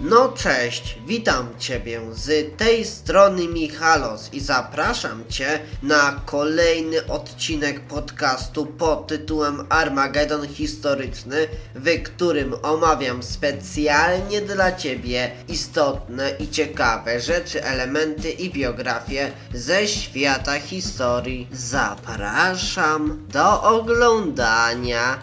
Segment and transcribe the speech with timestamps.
[0.00, 8.66] No cześć, witam Ciebie z tej strony Michalos i zapraszam Cię na kolejny odcinek podcastu
[8.66, 18.30] pod tytułem Armagedon Historyczny, w którym omawiam specjalnie dla Ciebie istotne i ciekawe rzeczy, elementy
[18.30, 21.48] i biografie ze świata historii.
[21.52, 25.18] Zapraszam do oglądania.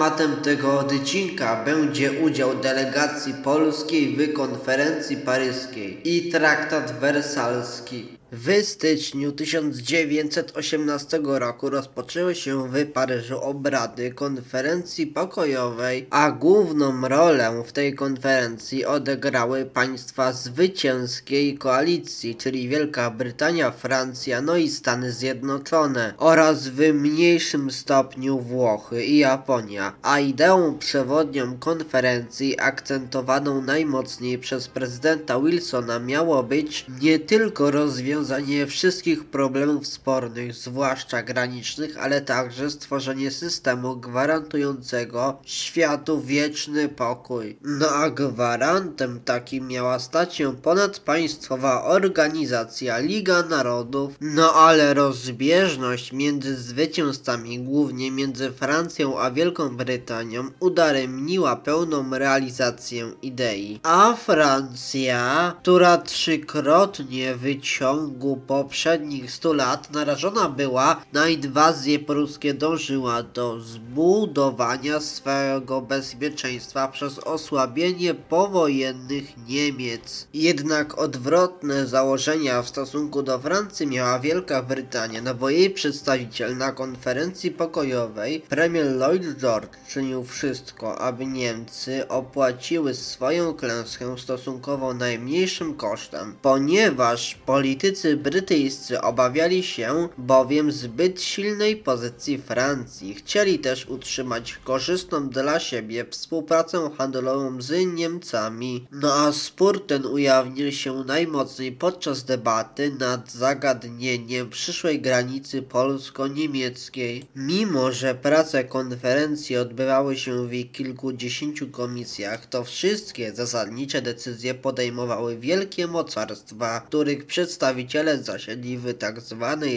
[0.00, 8.19] Tematem tego odcinka będzie udział delegacji polskiej w konferencji paryskiej i traktat wersalski.
[8.32, 17.72] W styczniu 1918 roku rozpoczęły się w Paryżu obrady konferencji pokojowej, a główną rolę w
[17.72, 26.68] tej konferencji odegrały państwa zwycięskiej koalicji, czyli Wielka Brytania, Francja, no i Stany Zjednoczone oraz
[26.68, 29.92] w mniejszym stopniu Włochy i Japonia.
[30.02, 38.66] A ideą przewodnią konferencji akcentowaną najmocniej przez prezydenta Wilsona miało być nie tylko rozwiązanie rozwiązanie
[38.66, 47.58] wszystkich problemów spornych, zwłaszcza granicznych, ale także stworzenie systemu gwarantującego światu wieczny pokój.
[47.62, 56.56] No a gwarantem takim miała stać się ponadpaństwowa organizacja Liga Narodów, no ale rozbieżność między
[56.56, 63.80] zwycięzcami, głównie między Francją a Wielką Brytanią, udaremniła pełną realizację idei.
[63.82, 73.22] A Francja, która trzykrotnie wyciągła ciągu poprzednich 100 lat narażona była na inwazję pruskie, dążyła
[73.22, 80.26] do zbudowania swego bezpieczeństwa przez osłabienie powojennych Niemiec.
[80.34, 86.72] Jednak odwrotne założenia w stosunku do Francji miała Wielka Brytania, no bo jej przedstawiciel na
[86.72, 96.34] konferencji pokojowej, premier Lloyd George, czynił wszystko, aby Niemcy opłaciły swoją klęskę stosunkowo najmniejszym kosztem,
[96.42, 103.14] ponieważ politycy brytyjscy obawiali się bowiem zbyt silnej pozycji Francji.
[103.14, 108.86] Chcieli też utrzymać korzystną dla siebie współpracę handlową z Niemcami.
[108.92, 117.24] No a spór ten ujawnił się najmocniej podczas debaty nad zagadnieniem przyszłej granicy polsko-niemieckiej.
[117.36, 125.86] Mimo, że prace konferencji odbywały się w kilkudziesięciu komisjach, to wszystkie zasadnicze decyzje podejmowały wielkie
[125.86, 128.94] mocarstwa, których przedstawiciele przedstawiciele zasiedli w.
[128.94, 129.20] Tak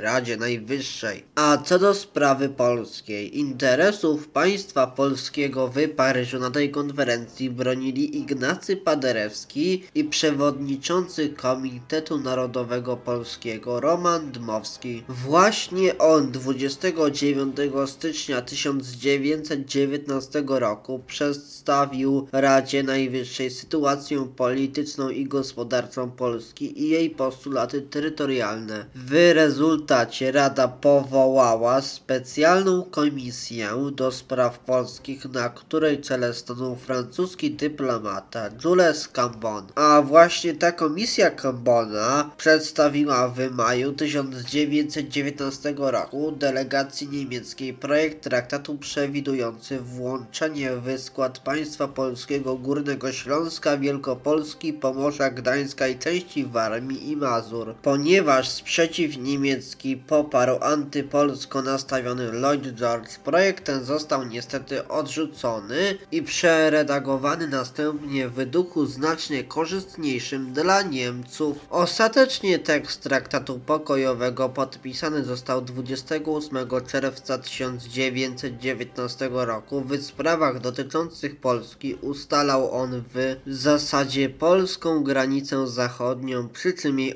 [0.00, 1.24] Radzie Najwyższej.
[1.34, 8.76] A co do sprawy polskiej, interesów państwa polskiego w Paryżu na tej konferencji bronili Ignacy
[8.76, 15.02] Paderewski i przewodniczący Komitetu Narodowego Polskiego Roman Dmowski.
[15.08, 26.88] Właśnie on 29 stycznia 1919 roku przedstawił Radzie Najwyższej sytuację polityczną i gospodarczą Polski i
[26.88, 28.86] jej postulaty terytorialne.
[28.94, 38.48] W rezultacie Rada powołała specjalną komisję do spraw polskich, na której czele stanął francuski dyplomata
[38.64, 39.66] Jules Cambon.
[39.74, 49.80] A właśnie ta komisja Cambona przedstawiła w maju 1919 roku delegacji niemieckiej projekt traktatu przewidujący
[49.80, 57.73] włączenie w skład państwa polskiego Górnego Śląska, Wielkopolski, Pomorza, Gdańska i części Warmii i Mazur.
[57.82, 66.22] Po Ponieważ sprzeciw niemiecki poparł antypolsko nastawiony Lloyd George, projekt ten został niestety odrzucony i
[66.22, 71.56] przeredagowany następnie w duchu znacznie korzystniejszym dla Niemców.
[71.70, 79.80] Ostatecznie tekst traktatu pokojowego podpisany został 28 czerwca 1919 roku.
[79.80, 87.14] W sprawach dotyczących Polski ustalał on w zasadzie polską granicę zachodnią, przy czym jej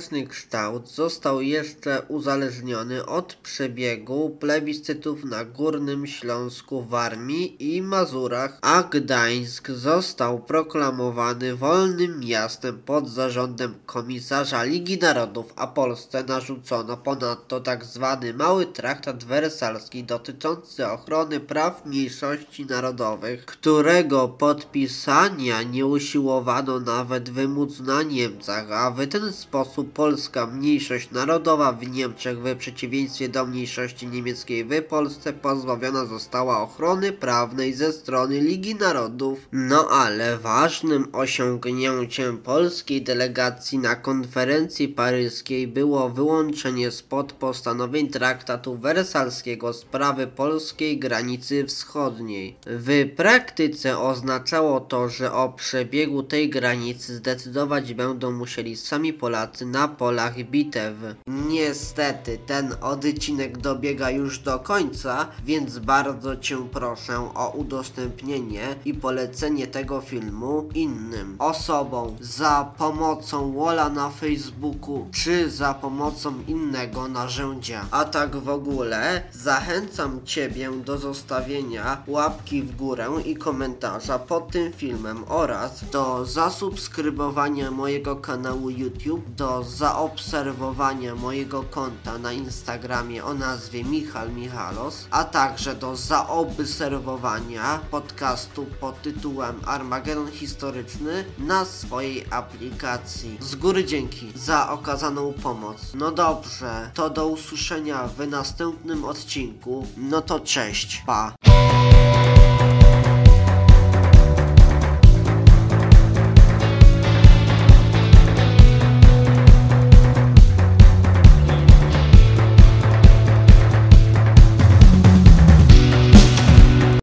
[0.00, 8.82] ostateczny kształt został jeszcze uzależniony od przebiegu plebiscytów na Górnym Śląsku, Warmii i Mazurach, a
[8.82, 18.16] Gdańsk został proklamowany wolnym miastem pod zarządem komisarza Ligi Narodów, a Polsce narzucono ponadto tzw.
[18.20, 27.80] Tak Mały Traktat Wersalski dotyczący ochrony praw mniejszości narodowych, którego podpisania nie usiłowano nawet wymóc
[27.80, 34.06] na Niemcach, a w ten sposób polska mniejszość narodowa w Niemczech w przeciwieństwie do mniejszości
[34.06, 39.48] niemieckiej w Polsce pozbawiona została ochrony prawnej ze strony Ligi Narodów.
[39.52, 49.72] No ale ważnym osiągnięciem polskiej delegacji na konferencji paryskiej było wyłączenie spod postanowień traktatu wersalskiego
[49.72, 52.56] sprawy polskiej granicy wschodniej.
[52.66, 59.88] W praktyce oznaczało to, że o przebiegu tej granicy zdecydować będą musieli sami Polacy na
[59.88, 60.94] polach bitew.
[61.26, 69.66] Niestety ten odcinek dobiega już do końca, więc bardzo Cię proszę o udostępnienie i polecenie
[69.66, 77.86] tego filmu innym osobom za pomocą Wola na Facebooku czy za pomocą innego narzędzia.
[77.90, 84.72] A tak w ogóle zachęcam Ciebie do zostawienia łapki w górę i komentarza pod tym
[84.72, 93.84] filmem oraz do zasubskrybowania mojego kanału YouTube, do zaobserwowania mojego konta na Instagramie o nazwie
[93.84, 103.38] Michal Michalos, a także do zaobserwowania podcastu pod tytułem Armagedon Historyczny na swojej aplikacji.
[103.40, 105.92] Z góry dzięki za okazaną pomoc.
[105.94, 109.86] No dobrze, to do usłyszenia w następnym odcinku.
[109.96, 111.34] No to cześć, pa.